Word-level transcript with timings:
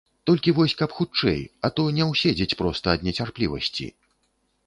Толькі 0.27 0.53
вось 0.59 0.73
каб 0.79 0.95
хутчэй, 0.99 1.43
а 1.67 1.71
то 1.79 1.85
не 1.97 2.07
ўседзець 2.13 2.57
проста 2.63 2.85
ад 2.97 3.05
нецярплівасці. 3.09 3.87